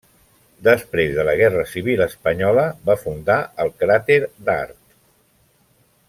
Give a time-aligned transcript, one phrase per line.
[0.67, 4.17] Després de la guerra civil espanyola, va fundar el Cràter
[4.49, 4.81] d'art.